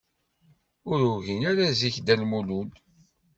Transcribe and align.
Ur 0.89 0.99
igin 1.15 1.41
ara 1.51 1.65
zik 1.79 1.95
Dda 1.99 2.15
Lmulud. 2.21 2.73